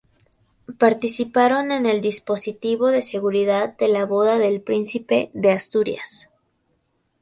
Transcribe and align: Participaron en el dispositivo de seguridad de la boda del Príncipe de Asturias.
Participaron 0.79 1.71
en 1.71 1.85
el 1.85 2.01
dispositivo 2.01 2.87
de 2.87 3.03
seguridad 3.03 3.77
de 3.77 3.87
la 3.87 4.03
boda 4.03 4.39
del 4.39 4.59
Príncipe 4.59 5.29
de 5.35 5.51
Asturias. 5.51 6.27